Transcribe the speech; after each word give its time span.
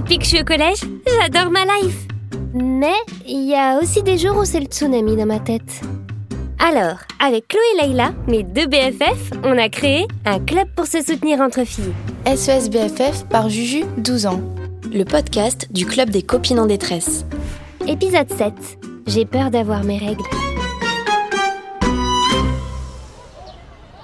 Depuis 0.00 0.16
que 0.16 0.24
je 0.24 0.28
suis 0.30 0.40
au 0.40 0.44
collège, 0.44 0.80
j'adore 1.20 1.50
ma 1.50 1.62
life. 1.66 2.06
Mais 2.54 2.96
il 3.28 3.44
y 3.46 3.54
a 3.54 3.78
aussi 3.78 4.02
des 4.02 4.16
jours 4.16 4.38
où 4.38 4.46
c'est 4.46 4.60
le 4.60 4.64
tsunami 4.64 5.14
dans 5.14 5.26
ma 5.26 5.40
tête. 5.40 5.82
Alors, 6.58 7.00
avec 7.22 7.48
Chloé 7.48 7.60
et 7.74 7.82
Layla, 7.82 8.14
mes 8.26 8.42
deux 8.42 8.66
BFF, 8.66 9.30
on 9.44 9.58
a 9.58 9.68
créé 9.68 10.06
un 10.24 10.40
club 10.40 10.68
pour 10.74 10.86
se 10.86 11.02
soutenir 11.02 11.40
entre 11.40 11.64
filles. 11.64 11.92
SES 12.24 12.70
BFF 12.70 13.26
par 13.28 13.50
Juju, 13.50 13.84
12 13.98 14.24
ans. 14.24 14.40
Le 14.90 15.04
podcast 15.04 15.68
du 15.70 15.84
club 15.84 16.08
des 16.08 16.22
copines 16.22 16.60
en 16.60 16.66
détresse. 16.66 17.26
Épisode 17.86 18.32
7. 18.32 18.54
J'ai 19.06 19.26
peur 19.26 19.50
d'avoir 19.50 19.84
mes 19.84 19.98
règles. 19.98 20.24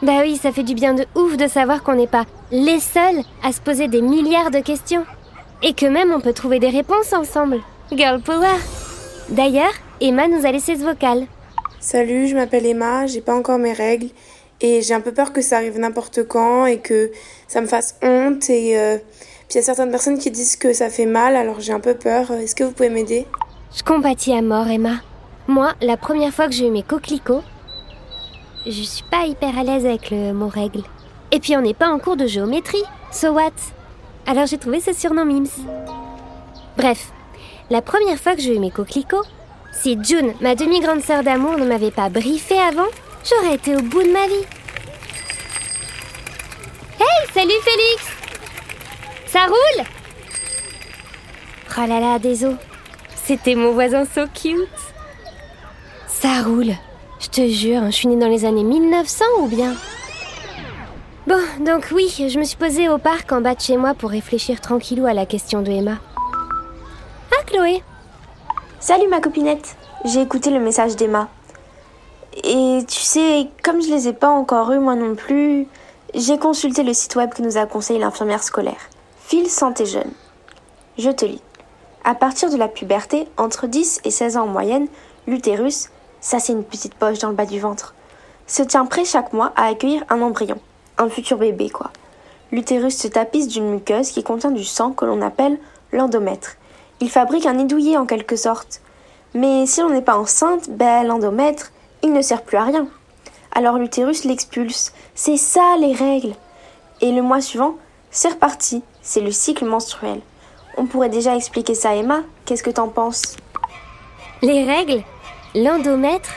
Bah 0.03 0.21
oui, 0.21 0.37
ça 0.37 0.53
fait 0.53 0.63
du 0.63 0.75
bien 0.75 0.93
de 0.93 1.07
ouf 1.15 1.39
de 1.39 1.49
savoir 1.49 1.83
qu'on 1.83 1.95
n'est 1.95 2.07
pas 2.07 2.27
les 2.53 2.81
seuls 2.81 3.23
à 3.43 3.51
se 3.53 3.63
poser 3.63 3.89
des 3.89 4.03
milliards 4.03 4.51
de 4.51 4.61
questions. 4.61 5.07
Et 5.63 5.73
que 5.73 5.87
même 5.87 6.13
on 6.13 6.21
peut 6.21 6.33
trouver 6.33 6.59
des 6.59 6.69
réponses 6.69 7.13
ensemble. 7.13 7.61
Girl 7.93 8.21
power 8.21 8.59
D'ailleurs, 9.29 9.73
Emma 10.01 10.29
nous 10.29 10.47
a 10.47 10.53
laissé 10.53 10.77
ce 10.77 10.83
vocal. 10.83 11.27
Salut, 11.81 12.29
je 12.29 12.35
m'appelle 12.35 12.67
Emma, 12.67 13.07
j'ai 13.07 13.21
pas 13.21 13.35
encore 13.35 13.59
mes 13.59 13.73
règles 13.73 14.09
et 14.61 14.83
j'ai 14.83 14.95
un 14.95 15.01
peu 15.01 15.13
peur 15.13 15.33
que 15.33 15.41
ça 15.41 15.57
arrive 15.57 15.79
n'importe 15.79 16.27
quand 16.27 16.67
et 16.67 16.79
que 16.79 17.11
ça 17.49 17.61
me 17.61 17.67
fasse 17.67 17.97
honte 18.03 18.49
et 18.51 18.79
euh, 18.79 18.99
puis 19.49 19.55
il 19.55 19.57
y 19.57 19.59
a 19.61 19.63
certaines 19.63 19.91
personnes 19.91 20.19
qui 20.19 20.31
disent 20.31 20.57
que 20.57 20.73
ça 20.73 20.91
fait 20.91 21.07
mal 21.07 21.37
alors 21.37 21.61
j'ai 21.61 21.73
un 21.73 21.81
peu 21.81 21.95
peur. 21.95 22.31
Est-ce 22.33 22.55
que 22.55 22.65
vous 22.65 22.73
pouvez 22.73 22.91
m'aider? 22.91 23.27
Je 23.77 23.83
compatis 23.83 24.33
à 24.33 24.43
mort, 24.43 24.69
Emma. 24.69 24.97
Moi, 25.49 25.73
la 25.81 25.97
première 25.97 26.33
fois 26.33 26.47
que 26.47 26.53
j'ai 26.53 26.67
eu 26.67 26.71
mes 26.71 26.83
coquelicots, 26.83 27.43
je 28.67 28.83
suis 28.83 29.05
pas 29.11 29.27
hyper 29.27 29.57
à 29.59 29.63
l'aise 29.63 29.87
avec 29.87 30.11
le 30.11 30.33
mot 30.33 30.49
règle. 30.49 30.83
Et 31.31 31.39
puis 31.39 31.57
on 31.57 31.61
n'est 31.61 31.75
pas 31.75 31.89
en 31.89 31.99
cours 31.99 32.17
de 32.17 32.27
géométrie, 32.27 32.83
so 33.13 33.31
what? 33.33 33.53
Alors 34.27 34.47
j'ai 34.47 34.59
trouvé 34.59 34.81
ce 34.81 34.93
surnom 34.93 35.25
Mims. 35.25 35.47
Bref, 36.77 37.13
la 37.71 37.81
première 37.81 38.19
fois 38.19 38.35
que 38.35 38.43
j'ai 38.43 38.57
eu 38.57 38.59
mes 38.59 38.73
coquelicots, 38.73 39.25
si 39.73 39.97
June, 40.03 40.35
ma 40.41 40.55
demi-grande 40.55 41.01
sœur 41.01 41.23
d'amour, 41.23 41.57
ne 41.57 41.65
m'avait 41.65 41.91
pas 41.93 42.09
briefé 42.09 42.59
avant, 42.59 42.89
j'aurais 43.25 43.55
été 43.55 43.77
au 43.77 43.83
bout 43.83 44.03
de 44.03 44.11
ma 44.11 44.27
vie. 44.27 44.47
Hey, 46.99 47.29
salut 47.33 47.61
Félix 47.63 48.07
Ça 49.27 49.47
roule? 49.47 49.85
Oh 51.79 51.87
là 51.87 52.01
là, 52.01 52.19
désolé. 52.19 52.57
C'était 53.15 53.55
mon 53.55 53.73
voisin 53.73 54.05
so 54.07 54.23
cute. 54.35 54.69
Ça 56.09 56.43
roule. 56.43 56.73
Je 57.21 57.29
te 57.29 57.49
jure, 57.49 57.83
hein, 57.83 57.91
je 57.91 57.97
suis 57.97 58.09
née 58.09 58.17
dans 58.17 58.29
les 58.29 58.45
années 58.45 58.65
1900 58.65 59.25
ou 59.41 59.47
bien? 59.47 59.75
Bon, 61.27 61.41
donc 61.59 61.89
oui, 61.93 62.09
je 62.29 62.39
me 62.39 62.45
suis 62.45 62.57
posée 62.57 62.89
au 62.89 62.99
parc 62.99 63.33
en 63.33 63.41
bas 63.41 63.57
de 63.57 63.61
chez 63.61 63.77
moi 63.77 63.95
pour 63.95 64.11
réfléchir 64.11 64.61
tranquillou 64.61 65.07
à 65.07 65.13
la 65.13 65.27
question 65.27 65.61
de 65.61 65.73
Emma. 65.73 65.99
Ah, 67.33 67.43
Chloé 67.47 67.83
Salut 68.79 69.09
ma 69.09 69.21
copinette, 69.21 69.75
j'ai 70.05 70.23
écouté 70.23 70.51
le 70.51 70.61
message 70.61 70.95
d'Emma. 70.95 71.29
Et 72.45 72.79
tu 72.87 73.01
sais, 73.01 73.49
comme 73.65 73.83
je 73.83 73.89
les 73.89 74.07
ai 74.07 74.13
pas 74.13 74.29
encore 74.29 74.71
eus 74.71 74.79
moi 74.79 74.95
non 74.95 75.17
plus, 75.17 75.67
j'ai 76.15 76.39
consulté 76.39 76.85
le 76.85 76.95
site 76.95 77.17
web 77.17 77.35
que 77.35 77.43
nous 77.43 77.57
a 77.57 77.67
conseillé 77.67 77.99
l'infirmière 77.99 78.45
scolaire. 78.45 78.89
Fil 79.19 79.51
Santé 79.51 79.85
Jeune. 79.85 80.13
Je 80.97 81.11
te 81.11 81.25
lis. 81.25 81.43
À 82.05 82.15
partir 82.15 82.51
de 82.51 82.57
la 82.57 82.69
puberté, 82.69 83.27
entre 83.37 83.67
10 83.67 84.03
et 84.05 84.13
16 84.13 84.37
ans 84.37 84.45
en 84.45 84.47
moyenne, 84.47 84.87
l'utérus, 85.27 85.89
ça 86.21 86.39
c'est 86.39 86.53
une 86.53 86.63
petite 86.63 86.95
poche 86.95 87.19
dans 87.19 87.31
le 87.31 87.35
bas 87.35 87.47
du 87.47 87.59
ventre, 87.59 87.97
se 88.47 88.63
tient 88.63 88.87
prêt 88.87 89.05
chaque 89.05 89.33
mois 89.33 89.53
à 89.57 89.65
accueillir 89.65 90.05
un 90.09 90.23
embryon, 90.23 90.61
un 90.99 91.09
futur 91.09 91.39
bébé 91.39 91.71
quoi. 91.71 91.91
L'utérus 92.53 92.97
se 92.97 93.09
tapisse 93.09 93.49
d'une 93.49 93.69
muqueuse 93.69 94.11
qui 94.11 94.23
contient 94.23 94.51
du 94.51 94.65
sang 94.65 94.93
que 94.93 95.05
l'on 95.05 95.21
appelle 95.21 95.59
l'endomètre. 95.93 96.57
Il 97.01 97.11
fabrique 97.11 97.47
un 97.47 97.55
nid 97.55 97.67
douillet 97.67 97.97
en 97.97 98.07
quelque 98.07 98.37
sorte. 98.37 98.81
Mais 99.35 99.67
si 99.67 99.81
l'on 99.81 99.91
n'est 99.91 100.03
pas 100.03 100.17
enceinte, 100.17 100.71
ben 100.71 101.03
l'endomètre, 101.07 101.73
il 102.03 102.13
ne 102.13 102.23
sert 102.23 102.43
plus 102.43 102.57
à 102.57 102.65
rien. 102.65 102.87
Alors 103.53 103.79
l'utérus 103.79 104.25
l'expulse. 104.25 104.93
C'est 105.15 105.37
ça 105.37 105.77
les 105.81 105.93
règles. 105.93 106.35
Et 107.01 107.13
le 107.13 107.23
mois 107.23 107.41
suivant, 107.41 107.77
c'est 108.11 108.31
reparti. 108.31 108.83
C'est 109.03 109.21
le 109.21 109.31
cycle 109.31 109.65
menstruel. 109.65 110.21
On 110.77 110.87
pourrait 110.87 111.09
déjà 111.09 111.35
expliquer 111.35 111.75
ça 111.75 111.91
à 111.91 111.95
Emma. 111.95 112.21
Qu'est-ce 112.45 112.63
que 112.63 112.71
t'en 112.71 112.89
penses? 112.89 113.37
Les 114.43 114.65
règles 114.65 115.03
L'endomètre 115.55 116.31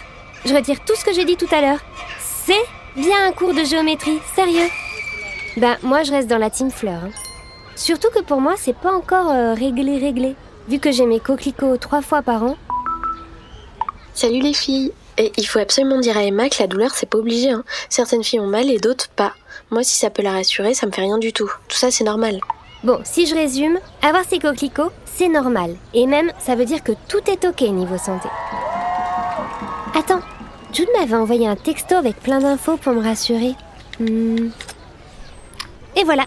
Je 0.46 0.56
retire 0.56 0.84
tout 0.86 0.96
ce 0.96 1.04
que 1.04 1.14
j'ai 1.14 1.26
dit 1.26 1.36
tout 1.36 1.50
à 1.52 1.62
l'heure. 1.62 1.80
C'est 2.20 2.66
bien 3.00 3.28
un 3.28 3.32
cours 3.32 3.54
de 3.54 3.64
géométrie, 3.64 4.20
sérieux. 4.36 4.68
Ben, 5.58 5.78
moi 5.84 6.04
je 6.04 6.12
reste 6.12 6.28
dans 6.28 6.38
la 6.38 6.50
team 6.50 6.70
fleur. 6.72 7.04
hein. 7.06 7.12
Surtout 7.76 8.10
que 8.10 8.22
pour 8.22 8.42
moi, 8.42 8.56
c'est 8.58 8.76
pas 8.76 8.92
encore 8.92 9.32
euh, 9.32 9.54
réglé, 9.54 9.98
réglé. 9.98 10.36
Vu 10.68 10.80
que 10.80 10.92
j'ai 10.92 11.06
mes 11.06 11.20
coquelicots 11.20 11.78
trois 11.78 12.02
fois 12.02 12.22
par 12.22 12.44
an. 12.44 12.58
Salut 14.14 14.42
les 14.42 14.54
filles 14.54 14.92
Et 15.18 15.32
il 15.38 15.46
faut 15.48 15.60
absolument 15.60 16.00
dire 16.00 16.18
à 16.18 16.24
Emma 16.24 16.50
que 16.50 16.58
la 16.60 16.68
douleur 16.68 16.92
c'est 16.94 17.10
pas 17.10 17.18
obligé. 17.18 17.50
Hein. 17.52 17.64
Certaines 17.90 18.24
filles 18.24 18.42
ont 18.42 18.48
mal 18.48 18.70
et 18.70 18.78
d'autres 18.80 19.10
pas. 19.10 19.34
Moi 19.72 19.84
si 19.84 19.98
ça 19.98 20.10
peut 20.10 20.22
la 20.22 20.32
rassurer, 20.34 20.74
ça 20.74 20.86
me 20.88 20.92
fait 20.92 21.02
rien 21.02 21.18
du 21.18 21.32
tout. 21.34 21.50
Tout 21.68 21.78
ça 21.78 21.90
c'est 21.92 22.04
normal. 22.04 22.40
Bon, 22.84 23.00
si 23.04 23.26
je 23.26 23.36
résume, 23.36 23.80
avoir 24.02 24.24
ces 24.26 24.40
coquelicots, 24.40 24.92
c'est 25.06 25.28
normal. 25.28 25.76
Et 25.94 26.06
même, 26.08 26.32
ça 26.40 26.56
veut 26.56 26.64
dire 26.66 26.82
que 26.84 26.94
tout 27.10 27.20
est 27.30 27.44
ok 27.46 27.62
niveau 27.62 27.98
santé. 27.98 28.30
Attends, 29.98 30.22
Jude 30.72 30.90
m'avait 30.98 31.16
envoyé 31.16 31.48
un 31.48 31.56
texto 31.56 31.96
avec 31.96 32.18
plein 32.18 32.40
d'infos 32.40 32.78
pour 32.78 32.94
me 32.94 33.02
rassurer. 33.02 33.56
Hmm. 34.00 34.50
Et 35.96 36.04
voilà. 36.04 36.26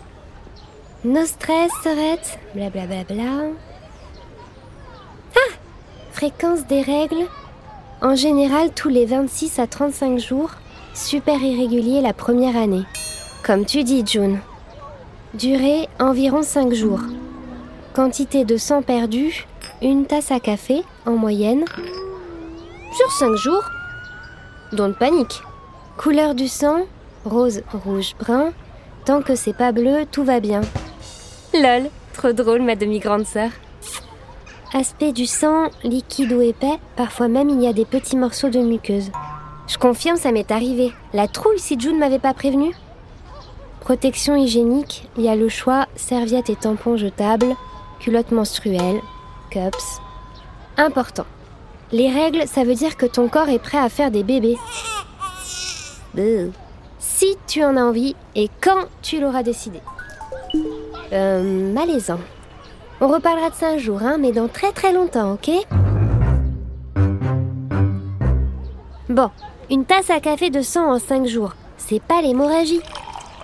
No 1.05 1.25
stress, 1.25 1.71
Sorette, 1.83 2.39
blablabla. 2.55 3.51
Ah 5.35 5.55
Fréquence 6.13 6.67
des 6.67 6.83
règles. 6.83 7.27
En 8.01 8.17
général, 8.17 8.73
tous 8.75 8.89
les 8.89 9.07
26 9.07 9.59
à 9.59 9.67
35 9.67 10.19
jours. 10.19 10.51
Super 10.95 11.41
irrégulier 11.41 12.01
la 12.01 12.13
première 12.13 12.57
année. 12.57 12.85
Comme 13.45 13.65
tu 13.65 13.85
dis, 13.85 14.05
June. 14.07 14.41
Durée 15.35 15.89
environ 15.99 16.43
5 16.43 16.73
jours. 16.75 17.01
Quantité 17.95 18.45
de 18.45 18.57
sang 18.57 18.83
perdu, 18.83 19.47
une 19.81 20.05
tasse 20.05 20.31
à 20.31 20.41
café 20.41 20.83
en 21.07 21.13
moyenne. 21.13 21.65
Sur 22.97 23.11
5 23.13 23.35
jours. 23.37 23.65
Don't 24.73 24.95
panique. 24.95 25.43
Couleur 25.99 26.35
du 26.35 26.49
sang, 26.49 26.87
rose, 27.27 27.63
rouge, 27.85 28.15
brun. 28.19 28.53
Tant 29.05 29.21
que 29.21 29.35
c'est 29.35 29.53
pas 29.53 29.71
bleu, 29.71 30.07
tout 30.11 30.25
va 30.25 30.41
bien. 30.41 30.63
Lol, 31.53 31.91
trop 32.15 32.33
drôle 32.33 32.63
ma 32.63 32.75
demi-grande 32.75 33.27
sœur. 33.27 33.51
Aspect 34.73 35.13
du 35.13 35.27
sang, 35.27 35.69
liquide 35.85 36.33
ou 36.33 36.41
épais, 36.41 36.79
parfois 36.97 37.29
même 37.29 37.51
il 37.51 37.61
y 37.61 37.67
a 37.67 37.75
des 37.75 37.85
petits 37.85 38.17
morceaux 38.17 38.49
de 38.49 38.61
muqueuse. 38.61 39.11
Je 39.69 39.77
confirme, 39.77 40.17
ça 40.17 40.33
m'est 40.33 40.51
arrivé. 40.51 40.93
La 41.13 41.29
trouille 41.29 41.59
si 41.59 41.79
June 41.79 41.99
m'avait 41.99 42.19
pas 42.19 42.33
prévenu. 42.33 42.75
Protection 43.81 44.37
hygiénique, 44.37 45.07
il 45.19 45.25
y 45.25 45.29
a 45.29 45.37
le 45.37 45.51
choix 45.51 45.87
serviettes 45.97 46.49
et 46.49 46.57
tampons 46.57 46.97
jetables, 46.97 47.55
culottes 48.01 48.33
menstruelles, 48.33 49.03
cups. 49.51 50.01
Important. 50.79 51.27
Les 51.93 52.11
règles, 52.11 52.49
ça 52.49 52.65
veut 52.65 52.75
dire 52.75 52.97
que 52.97 53.05
ton 53.05 53.29
corps 53.29 53.51
est 53.51 53.59
prêt 53.59 53.79
à 53.79 53.91
faire 53.91 54.11
des 54.11 54.23
bébés. 54.23 54.57
Si 56.99 57.37
tu 57.47 57.63
en 57.63 57.77
as 57.77 57.83
envie 57.83 58.17
et 58.35 58.49
quand 58.63 58.87
tu 59.03 59.21
l'auras 59.21 59.43
décidé. 59.43 59.81
Euh, 61.13 61.73
malaisant. 61.73 62.21
On 63.03 63.09
reparlera 63.09 63.51
de 63.51 63.55
ça 63.55 63.69
un 63.69 63.79
jour, 63.79 64.01
hein, 64.03 64.17
mais 64.19 64.33
dans 64.33 64.49
très 64.49 64.73
très 64.73 64.93
longtemps, 64.93 65.33
ok? 65.33 65.51
Bon, 69.11 69.31
une 69.71 69.85
tasse 69.85 70.09
à 70.09 70.21
café 70.21 70.49
de 70.49 70.63
sang 70.63 70.91
en 70.91 70.99
5 70.99 71.27
jours, 71.27 71.55
c'est 71.77 72.01
pas 72.03 72.23
l'hémorragie. 72.23 72.81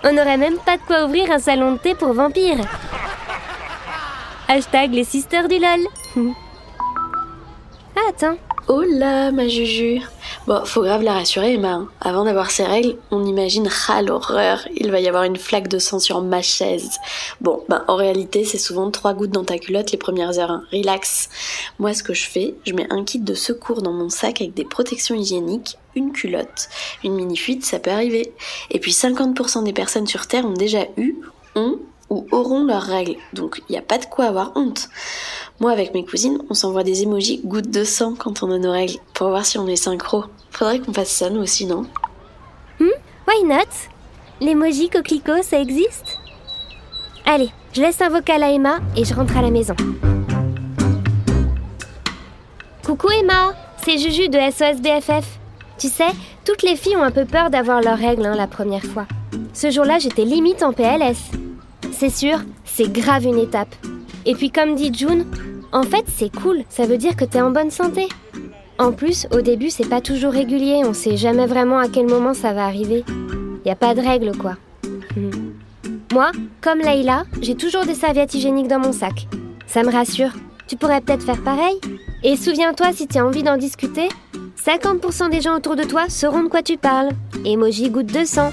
On 0.03 0.13
n'aurait 0.13 0.37
même 0.37 0.57
pas 0.57 0.77
de 0.77 0.81
quoi 0.87 1.05
ouvrir 1.05 1.29
un 1.29 1.39
salon 1.39 1.73
de 1.73 1.77
thé 1.77 1.93
pour 1.93 2.13
vampires. 2.13 2.65
Hashtag 4.47 4.93
les 4.93 5.03
sisters 5.03 5.47
du 5.47 5.59
lol. 5.59 6.25
attends. 8.09 8.37
Oh 8.67 8.81
là, 8.81 9.31
ma 9.31 9.47
Juju 9.47 10.01
Bon, 10.45 10.63
faut 10.65 10.81
grave 10.83 11.01
la 11.01 11.13
rassurer, 11.13 11.53
Emma. 11.53 11.73
hein. 11.73 11.89
Avant 12.01 12.23
d'avoir 12.25 12.51
ses 12.51 12.63
règles, 12.63 12.95
on 13.11 13.25
imagine, 13.25 13.67
ah 13.87 14.01
l'horreur, 14.01 14.67
il 14.75 14.91
va 14.91 14.99
y 14.99 15.07
avoir 15.07 15.23
une 15.23 15.37
flaque 15.37 15.67
de 15.67 15.79
sang 15.79 15.99
sur 15.99 16.21
ma 16.21 16.41
chaise. 16.41 16.97
Bon, 17.41 17.63
ben 17.67 17.83
en 17.87 17.95
réalité, 17.95 18.43
c'est 18.45 18.57
souvent 18.59 18.91
trois 18.91 19.13
gouttes 19.13 19.31
dans 19.31 19.43
ta 19.43 19.57
culotte 19.57 19.91
les 19.91 19.97
premières 19.97 20.37
heures. 20.39 20.51
hein. 20.51 20.63
Relax. 20.71 21.29
Moi, 21.79 21.93
ce 21.93 22.03
que 22.03 22.13
je 22.13 22.25
fais, 22.27 22.55
je 22.65 22.73
mets 22.73 22.87
un 22.91 23.03
kit 23.03 23.19
de 23.19 23.33
secours 23.33 23.81
dans 23.81 23.93
mon 23.93 24.09
sac 24.09 24.41
avec 24.41 24.53
des 24.53 24.65
protections 24.65 25.15
hygiéniques, 25.15 25.77
une 25.95 26.11
culotte. 26.11 26.69
Une 27.03 27.15
mini-fuite, 27.15 27.65
ça 27.65 27.79
peut 27.79 27.91
arriver. 27.91 28.33
Et 28.71 28.79
puis 28.79 28.91
50% 28.91 29.63
des 29.63 29.73
personnes 29.73 30.07
sur 30.07 30.27
Terre 30.27 30.45
ont 30.45 30.53
déjà 30.53 30.83
eu, 30.97 31.15
ont 31.55 31.79
ou 32.09 32.25
auront 32.31 32.63
leurs 32.63 32.83
règles. 32.83 33.15
Donc, 33.33 33.61
il 33.69 33.73
n'y 33.73 33.77
a 33.77 33.83
pas 33.83 33.97
de 33.97 34.05
quoi 34.05 34.25
avoir 34.25 34.51
honte. 34.55 34.89
Moi, 35.59 35.71
avec 35.71 35.93
mes 35.93 36.05
cousines, 36.05 36.41
on 36.49 36.53
s'envoie 36.53 36.83
des 36.83 37.03
émojis 37.03 37.41
gouttes 37.43 37.69
de 37.69 37.83
sang 37.83 38.15
quand 38.17 38.43
on 38.43 38.51
a 38.51 38.57
nos 38.57 38.71
règles, 38.71 38.99
pour 39.13 39.29
voir 39.29 39.45
si 39.45 39.57
on 39.57 39.67
est 39.67 39.75
synchro. 39.75 40.25
Faudrait 40.51 40.79
qu'on 40.79 40.93
fasse 40.93 41.11
ça, 41.11 41.29
nous 41.29 41.41
aussi, 41.41 41.65
non? 41.65 41.85
Why 43.29 43.43
not? 43.43 43.69
L'emoji 44.41 44.89
coquelicot, 44.89 45.43
ça 45.43 45.59
existe? 45.59 46.17
Allez, 47.27 47.49
je 47.73 47.81
laisse 47.81 48.01
un 48.01 48.09
vocal 48.09 48.41
à 48.41 48.49
Emma 48.49 48.79
et 48.95 49.05
je 49.05 49.13
rentre 49.13 49.37
à 49.37 49.43
la 49.43 49.51
maison. 49.51 49.75
Coucou 52.83 53.09
Emma, 53.11 53.53
c'est 53.83 53.99
Juju 53.99 54.29
de 54.29 54.39
SOS 54.39 54.81
BFF. 54.81 55.27
Tu 55.77 55.89
sais, 55.89 56.09
toutes 56.43 56.63
les 56.63 56.75
filles 56.75 56.97
ont 56.97 57.03
un 57.03 57.11
peu 57.11 57.25
peur 57.25 57.51
d'avoir 57.51 57.81
leurs 57.81 57.99
règles 57.99 58.25
hein, 58.25 58.35
la 58.35 58.47
première 58.47 58.83
fois. 58.83 59.05
Ce 59.53 59.69
jour-là, 59.69 59.99
j'étais 59.99 60.25
limite 60.25 60.63
en 60.63 60.73
PLS. 60.73 61.29
C'est 61.99 62.09
sûr, 62.09 62.37
c'est 62.63 62.89
grave 62.89 63.25
une 63.25 63.37
étape. 63.37 63.75
Et 64.25 64.33
puis 64.33 64.51
comme 64.51 64.73
dit 64.73 64.89
June, 64.93 65.25
en 65.73 65.83
fait 65.83 66.05
c'est 66.07 66.33
cool, 66.33 66.63
ça 66.69 66.85
veut 66.85 66.97
dire 66.97 67.17
que 67.17 67.25
t'es 67.25 67.41
en 67.41 67.51
bonne 67.51 67.71
santé. 67.71 68.07
En 68.77 68.93
plus, 68.93 69.27
au 69.33 69.41
début, 69.41 69.69
c'est 69.69 69.89
pas 69.89 69.99
toujours 69.99 70.31
régulier, 70.31 70.83
on 70.85 70.93
sait 70.93 71.17
jamais 71.17 71.45
vraiment 71.45 71.77
à 71.77 71.89
quel 71.89 72.07
moment 72.07 72.33
ça 72.33 72.53
va 72.53 72.63
arriver. 72.63 73.03
Y 73.65 73.69
a 73.69 73.75
pas 73.75 73.95
de 73.95 73.99
règles 73.99 74.31
quoi. 74.37 74.55
Moi, 76.13 76.31
comme 76.61 76.79
Leïla, 76.79 77.25
j'ai 77.41 77.55
toujours 77.55 77.83
des 77.85 77.95
serviettes 77.95 78.33
hygiéniques 78.33 78.69
dans 78.69 78.79
mon 78.79 78.93
sac. 78.93 79.27
Ça 79.67 79.83
me 79.83 79.91
rassure. 79.91 80.31
Tu 80.67 80.77
pourrais 80.77 81.01
peut-être 81.01 81.25
faire 81.25 81.43
pareil 81.43 81.81
Et 82.23 82.37
souviens-toi, 82.37 82.93
si 82.93 83.09
tu 83.09 83.17
as 83.17 83.25
envie 83.25 83.43
d'en 83.43 83.57
discuter, 83.57 84.07
50% 84.65 85.31
des 85.31 85.41
gens 85.41 85.57
autour 85.57 85.75
de 85.75 85.83
toi 85.83 86.07
sauront 86.07 86.43
de 86.43 86.47
quoi 86.47 86.63
tu 86.63 86.77
parles. 86.77 87.09
Emoji 87.43 87.89
goutte 87.89 88.13
de 88.13 88.23
sang. 88.23 88.51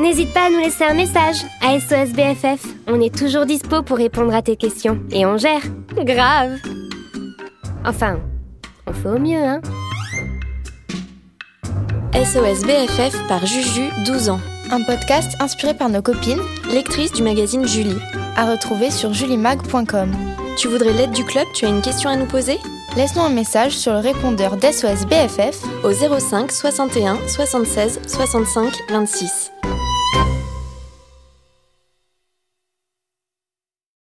N'hésite 0.00 0.32
pas 0.32 0.46
à 0.46 0.50
nous 0.50 0.58
laisser 0.58 0.84
un 0.84 0.94
message 0.94 1.44
à 1.62 1.78
SOS 1.78 2.12
BFF. 2.12 2.64
On 2.86 3.00
est 3.00 3.14
toujours 3.14 3.46
dispo 3.46 3.82
pour 3.82 3.96
répondre 3.98 4.34
à 4.34 4.42
tes 4.42 4.56
questions. 4.56 4.98
Et 5.10 5.26
on 5.26 5.36
gère. 5.36 5.62
Grave. 5.96 6.58
Enfin, 7.84 8.18
on 8.86 8.92
fait 8.92 9.08
au 9.08 9.18
mieux, 9.18 9.42
hein 9.42 9.60
SOS 12.14 12.64
BFF 12.64 13.28
par 13.28 13.46
Juju, 13.46 13.88
12 14.06 14.30
ans. 14.30 14.40
Un 14.70 14.82
podcast 14.82 15.36
inspiré 15.40 15.74
par 15.74 15.88
nos 15.88 16.02
copines, 16.02 16.40
lectrice 16.72 17.12
du 17.12 17.22
magazine 17.22 17.66
Julie. 17.66 17.98
À 18.36 18.50
retrouver 18.50 18.90
sur 18.90 19.12
julimag.com. 19.12 20.12
Tu 20.56 20.68
voudrais 20.68 20.92
l'aide 20.92 21.12
du 21.12 21.24
club? 21.24 21.46
Tu 21.54 21.64
as 21.64 21.68
une 21.68 21.82
question 21.82 22.10
à 22.10 22.16
nous 22.16 22.26
poser? 22.26 22.58
Laisse-nous 22.96 23.22
un 23.22 23.30
message 23.30 23.76
sur 23.76 23.92
le 23.92 23.98
répondeur 23.98 24.56
d'SOS 24.56 25.06
BFF 25.06 25.62
au 25.84 25.92
05 25.92 26.50
61 26.50 27.18
76 27.28 28.00
65 28.06 28.72
26. 28.90 29.52